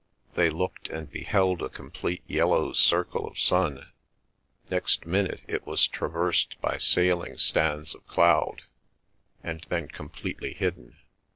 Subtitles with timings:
[0.33, 3.91] They looked, and beheld a complete yellow circle of sun;
[4.71, 8.63] next minute it was traversed by sailing stands of cloud,
[9.43, 10.97] and then completely hidden.